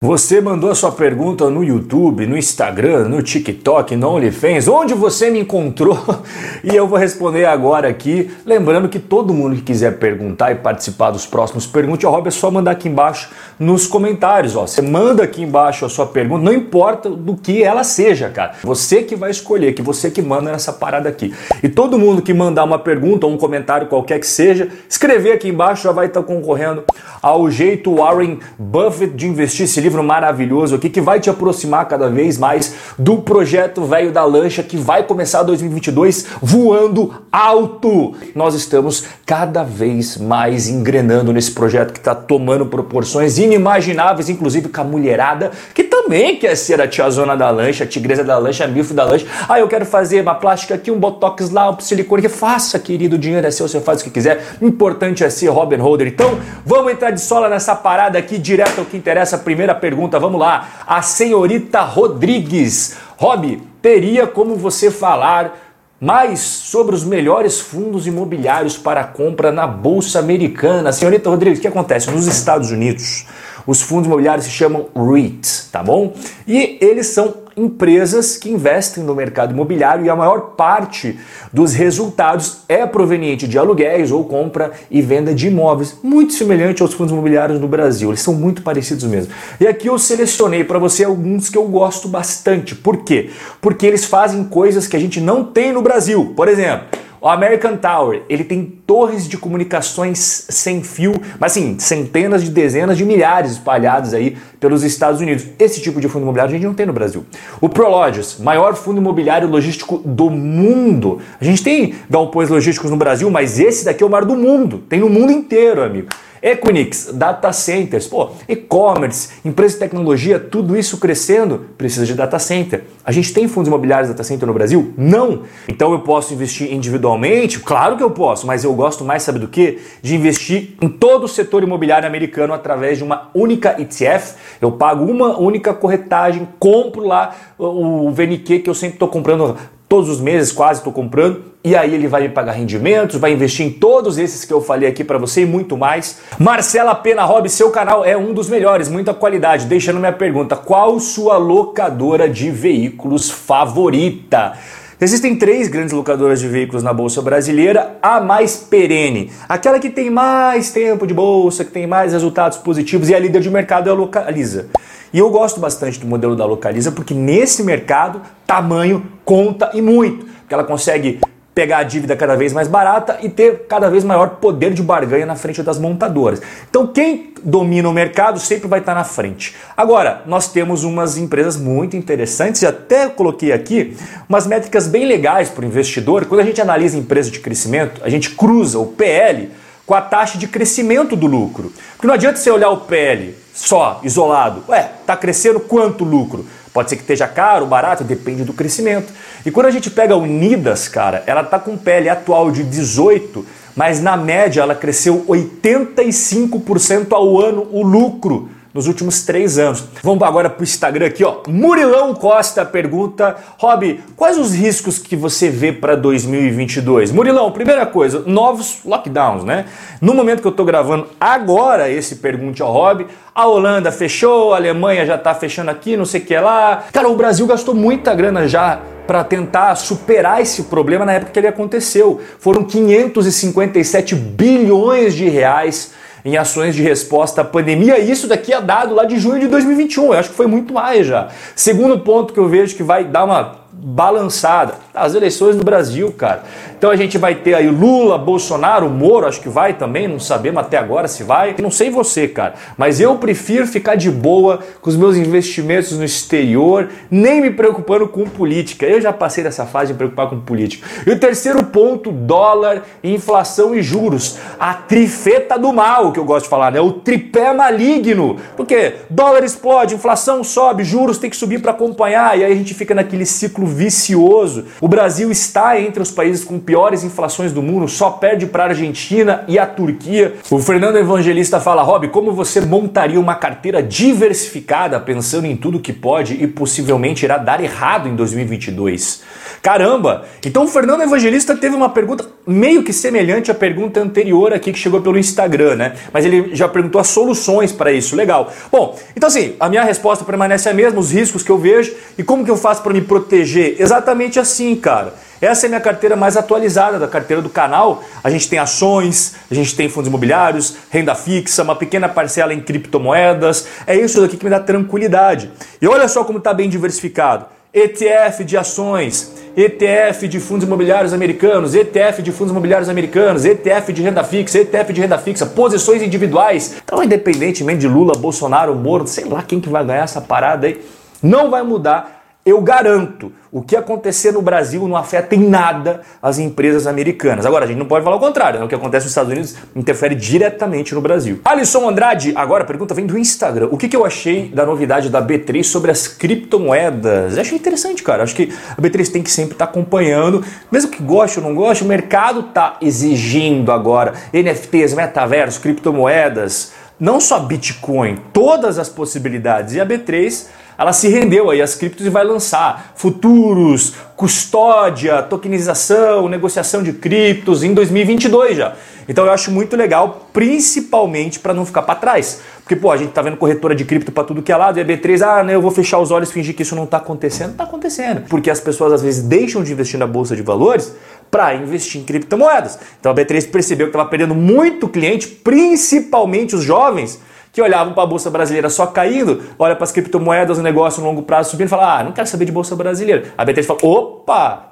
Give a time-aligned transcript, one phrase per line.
[0.00, 5.28] Você mandou a sua pergunta no YouTube, no Instagram, no TikTok, no OnlyFans, onde você
[5.28, 5.98] me encontrou
[6.62, 8.30] e eu vou responder agora aqui.
[8.46, 12.30] Lembrando que todo mundo que quiser perguntar e participar dos próximos Pergunte ao Rob é
[12.30, 14.54] só mandar aqui embaixo nos comentários.
[14.54, 14.68] Ó.
[14.68, 18.52] Você manda aqui embaixo a sua pergunta, não importa do que ela seja, cara.
[18.62, 21.34] Você que vai escolher, que você que manda nessa parada aqui.
[21.60, 25.48] E todo mundo que mandar uma pergunta ou um comentário qualquer que seja, escrever aqui
[25.48, 26.84] embaixo já vai estar concorrendo
[27.20, 32.36] ao jeito Warren Buffett de investir livro maravilhoso aqui que vai te aproximar cada vez
[32.36, 38.14] mais do projeto velho da lancha que vai começar 2022 voando alto.
[38.34, 44.80] Nós estamos cada vez mais engrenando nesse projeto que está tomando proporções inimagináveis, inclusive com
[44.82, 48.66] a mulherada que também quer ser a tiazona da lancha, a tigresa da lancha, a
[48.66, 49.26] milfo da lancha.
[49.46, 52.34] Ah, eu quero fazer uma plástica aqui, um botox lá, um silicone aqui.
[52.34, 54.42] Faça, querido, o dinheiro é seu, você faz o que quiser.
[54.62, 56.06] Importante é ser Robin Holder.
[56.06, 59.36] Então, vamos entrar de sola nessa parada aqui, direto ao que interessa.
[59.36, 60.66] Primeira pergunta, vamos lá.
[60.86, 62.96] A senhorita Rodrigues.
[63.18, 65.68] Rob, teria como você falar
[66.00, 70.90] mais sobre os melhores fundos imobiliários para compra na Bolsa Americana?
[70.90, 72.10] Senhorita Rodrigues, o que acontece?
[72.10, 73.26] Nos Estados Unidos,
[73.68, 76.14] os fundos imobiliários se chamam REITs, tá bom?
[76.46, 81.18] E eles são empresas que investem no mercado imobiliário e a maior parte
[81.52, 86.94] dos resultados é proveniente de aluguéis ou compra e venda de imóveis, muito semelhante aos
[86.94, 88.08] fundos imobiliários no Brasil.
[88.08, 89.34] Eles são muito parecidos mesmo.
[89.60, 92.74] E aqui eu selecionei para você alguns que eu gosto bastante.
[92.74, 93.28] Por quê?
[93.60, 96.32] Porque eles fazem coisas que a gente não tem no Brasil.
[96.34, 96.86] Por exemplo,
[97.20, 102.96] o American Tower, ele tem torres de comunicações sem fio, mas assim, centenas de dezenas
[102.96, 105.44] de milhares espalhadas aí pelos Estados Unidos.
[105.58, 107.24] Esse tipo de fundo imobiliário a gente não tem no Brasil.
[107.60, 111.20] O Prologis, maior fundo imobiliário logístico do mundo.
[111.40, 114.78] A gente tem galpões logísticos no Brasil, mas esse daqui é o maior do mundo.
[114.88, 116.08] Tem no mundo inteiro, amigo.
[116.42, 122.84] Equinix, data centers, pô, e-commerce, empresa de tecnologia, tudo isso crescendo, precisa de data center.
[123.04, 124.92] A gente tem fundos imobiliários data center no Brasil?
[124.96, 125.42] Não.
[125.68, 127.60] Então eu posso investir individualmente?
[127.60, 129.78] Claro que eu posso, mas eu gosto mais, sabe do que?
[130.02, 134.34] De investir em todo o setor imobiliário americano através de uma única ETF.
[134.60, 139.56] Eu pago uma única corretagem, compro lá o VNQ que eu sempre estou comprando
[139.88, 143.66] todos os meses quase estou comprando e aí ele vai me pagar rendimentos, vai investir
[143.66, 146.20] em todos esses que eu falei aqui para você e muito mais.
[146.38, 149.66] Marcela Pena Rob, seu canal é um dos melhores, muita qualidade.
[149.66, 154.56] Deixando minha pergunta, qual sua locadora de veículos favorita?
[155.00, 160.10] Existem três grandes locadoras de veículos na bolsa brasileira, a mais perene, aquela que tem
[160.10, 163.92] mais tempo de bolsa, que tem mais resultados positivos e a líder de mercado é
[163.92, 164.66] a Localiza.
[165.12, 170.26] E eu gosto bastante do modelo da Localiza porque nesse mercado tamanho conta e muito,
[170.26, 171.20] porque ela consegue
[171.58, 175.26] pegar a dívida cada vez mais barata e ter cada vez maior poder de barganha
[175.26, 176.40] na frente das montadoras.
[176.70, 179.56] Então, quem domina o mercado sempre vai estar na frente.
[179.76, 183.96] Agora, nós temos umas empresas muito interessantes e até coloquei aqui
[184.28, 186.26] umas métricas bem legais para o investidor.
[186.26, 189.50] Quando a gente analisa empresa de crescimento, a gente cruza o PL
[189.84, 191.72] com a taxa de crescimento do lucro.
[191.94, 194.62] Porque não adianta você olhar o PL só, isolado.
[194.68, 196.46] Ué, está crescendo quanto lucro?
[196.72, 199.12] Pode ser que esteja caro, barato, depende do crescimento.
[199.44, 203.44] E quando a gente pega a Unidas, cara, ela está com PL atual de 18,
[203.74, 209.84] mas na média ela cresceu 85% ao ano o lucro nos últimos três anos.
[210.02, 211.38] Vamos agora para o Instagram aqui, ó.
[211.48, 217.10] Murilão Costa pergunta: Rob, quais os riscos que você vê para 2022?
[217.12, 219.66] Murilão, primeira coisa, novos lockdowns, né?
[220.00, 224.56] No momento que eu estou gravando agora esse Pergunte ao Rob, a Holanda fechou, a
[224.56, 226.84] Alemanha já está fechando aqui, não sei o que lá.
[226.92, 231.38] Cara, o Brasil gastou muita grana já para tentar superar esse problema na época que
[231.38, 232.20] ele aconteceu.
[232.38, 235.92] Foram 557 bilhões de reais
[236.28, 240.12] em ações de resposta à pandemia, isso daqui é dado lá de junho de 2021.
[240.12, 241.28] Eu acho que foi muito mais já.
[241.56, 244.74] Segundo ponto que eu vejo que vai dar uma balançada.
[244.98, 246.42] As eleições do Brasil, cara.
[246.76, 250.60] Então a gente vai ter aí Lula, Bolsonaro, Moro, acho que vai também, não sabemos
[250.60, 251.54] até agora se vai.
[251.58, 256.04] Não sei você, cara, mas eu prefiro ficar de boa com os meus investimentos no
[256.04, 258.86] exterior, nem me preocupando com política.
[258.86, 260.86] Eu já passei dessa fase de me preocupar com política.
[261.06, 264.38] E o terceiro ponto, dólar, inflação e juros.
[264.58, 266.80] A trifeta do mal, que eu gosto de falar, né?
[266.80, 268.36] O tripé maligno.
[268.56, 272.74] Porque dólar explode, inflação sobe, juros tem que subir para acompanhar, e aí a gente
[272.74, 274.64] fica naquele ciclo vicioso.
[274.80, 278.66] O Brasil está entre os países com piores inflações do mundo, só perde para a
[278.68, 280.36] Argentina e a Turquia.
[280.50, 285.92] O Fernando Evangelista fala: Rob, como você montaria uma carteira diversificada pensando em tudo que
[285.92, 289.22] pode e possivelmente irá dar errado em 2022?
[289.62, 290.24] Caramba!
[290.44, 294.78] Então o Fernando Evangelista teve uma pergunta meio que semelhante à pergunta anterior aqui que
[294.78, 295.92] chegou pelo Instagram, né?
[296.10, 298.16] Mas ele já perguntou as soluções para isso.
[298.16, 298.50] Legal.
[298.72, 302.22] Bom, então assim, a minha resposta permanece a mesma, os riscos que eu vejo e
[302.22, 303.76] como que eu faço para me proteger?
[303.78, 305.12] Exatamente assim, cara.
[305.40, 308.02] Essa é a minha carteira mais atualizada da carteira do canal.
[308.24, 312.60] A gente tem ações, a gente tem fundos imobiliários, renda fixa, uma pequena parcela em
[312.60, 313.68] criptomoedas.
[313.86, 315.50] É isso daqui que me dá tranquilidade.
[315.80, 317.57] E olha só como está bem diversificado.
[317.72, 324.02] ETF de ações, ETF de fundos imobiliários americanos, ETF de fundos imobiliários americanos, ETF de
[324.02, 326.76] renda fixa, ETF de renda fixa, posições individuais.
[326.82, 330.80] Então, independentemente de Lula, Bolsonaro, Moro, sei lá quem que vai ganhar essa parada aí,
[331.22, 336.38] não vai mudar eu garanto, o que acontecer no Brasil não afeta em nada as
[336.38, 337.44] empresas americanas.
[337.44, 338.64] Agora, a gente não pode falar o contrário, né?
[338.64, 341.40] o que acontece nos Estados Unidos interfere diretamente no Brasil.
[341.44, 343.68] Alisson Andrade, agora a pergunta vem do Instagram.
[343.70, 347.36] O que, que eu achei da novidade da B3 sobre as criptomoedas?
[347.36, 348.22] Eu achei interessante, cara.
[348.22, 351.54] Acho que a B3 tem que sempre estar tá acompanhando, mesmo que goste ou não
[351.54, 359.74] goste, o mercado está exigindo agora NFTs, metaverso, criptomoedas, não só Bitcoin, todas as possibilidades.
[359.74, 360.46] E a B3
[360.78, 367.64] ela se rendeu aí às criptos e vai lançar futuros, custódia, tokenização, negociação de criptos
[367.64, 368.76] em 2022 já.
[369.08, 372.40] Então eu acho muito legal, principalmente para não ficar para trás.
[372.62, 374.82] Porque, pô, a gente tá vendo corretora de cripto para tudo que é lado, e
[374.82, 377.56] a B3, ah, né, eu vou fechar os olhos fingir que isso não tá acontecendo.
[377.56, 378.28] Tá acontecendo.
[378.28, 380.94] Porque as pessoas às vezes deixam de investir na bolsa de valores
[381.30, 382.78] para investir em criptomoedas.
[382.98, 387.20] Então a B3 percebeu que estava perdendo muito cliente, principalmente os jovens,
[387.52, 391.08] que olhavam para a bolsa brasileira só caindo, olha para as criptomoedas, o negócio no
[391.08, 393.32] longo prazo subindo e fala: "Ah, não quero saber de bolsa brasileira".
[393.36, 394.68] A B3 fala: "Opa,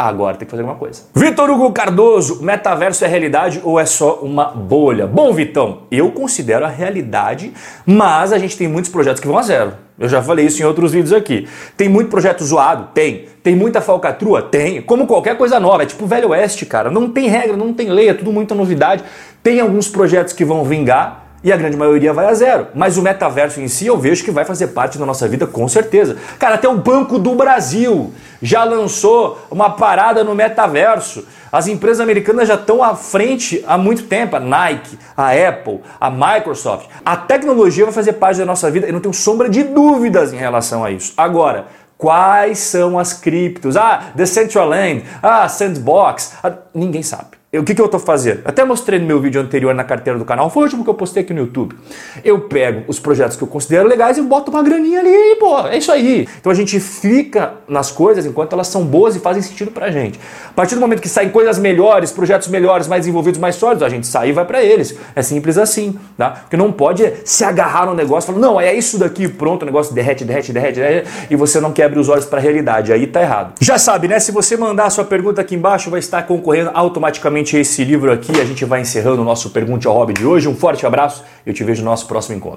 [0.00, 1.02] Agora tem que fazer alguma coisa.
[1.12, 5.08] Vitor Hugo Cardoso, metaverso é realidade ou é só uma bolha?
[5.08, 7.52] Bom, Vitão, eu considero a realidade,
[7.84, 9.72] mas a gente tem muitos projetos que vão a zero.
[9.98, 11.48] Eu já falei isso em outros vídeos aqui.
[11.76, 12.90] Tem muito projeto zoado?
[12.94, 13.24] Tem.
[13.42, 14.40] Tem muita falcatrua?
[14.40, 14.80] Tem.
[14.80, 15.82] Como qualquer coisa nova.
[15.82, 16.88] É tipo Velho Oeste, cara.
[16.88, 19.02] Não tem regra, não tem lei, é tudo muita novidade.
[19.42, 22.68] Tem alguns projetos que vão vingar, e a grande maioria vai a zero.
[22.74, 25.66] Mas o metaverso em si eu vejo que vai fazer parte da nossa vida com
[25.68, 26.16] certeza.
[26.38, 28.12] Cara, até o Banco do Brasil
[28.42, 31.24] já lançou uma parada no metaverso.
[31.50, 34.36] As empresas americanas já estão à frente há muito tempo.
[34.36, 36.88] A Nike, a Apple, a Microsoft.
[37.04, 38.86] A tecnologia vai fazer parte da nossa vida.
[38.86, 41.14] Eu não tenho sombra de dúvidas em relação a isso.
[41.16, 43.76] Agora, quais são as criptos?
[43.76, 46.34] Ah, Decentraland, ah, Sandbox.
[46.42, 47.37] Ah, ninguém sabe.
[47.50, 48.42] O que, que eu estou fazendo?
[48.44, 50.94] Até mostrei no meu vídeo anterior na carteira do canal, foi o último que eu
[50.94, 51.74] postei aqui no YouTube.
[52.22, 55.66] Eu pego os projetos que eu considero legais e boto uma graninha ali e, pô,
[55.66, 56.28] é isso aí.
[56.38, 60.20] Então a gente fica nas coisas enquanto elas são boas e fazem sentido pra gente.
[60.46, 63.88] A partir do momento que saem coisas melhores, projetos melhores, mais desenvolvidos, mais sólidos, a
[63.88, 64.94] gente sai e vai para eles.
[65.16, 66.28] É simples assim, tá?
[66.28, 69.64] Porque não pode se agarrar no negócio e falar, não, é isso daqui, pronto, o
[69.64, 72.92] negócio derrete, derrete, derrete, derrete, e você não quebra os olhos para a realidade.
[72.92, 73.54] Aí tá errado.
[73.58, 74.20] Já sabe, né?
[74.20, 78.32] Se você mandar a sua pergunta aqui embaixo, vai estar concorrendo automaticamente esse livro aqui.
[78.40, 80.48] A gente vai encerrando o nosso Pergunte ao Hobby de hoje.
[80.48, 82.56] Um forte abraço e eu te vejo no nosso próximo encontro.